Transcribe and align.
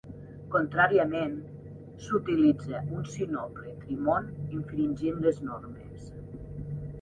Contràriament, 0.53 1.35
s"utilitza 2.05 2.79
un 3.01 3.05
sinople 3.17 3.75
trimont 3.83 4.33
infringint 4.61 5.21
les 5.27 5.39
normes. 5.51 6.11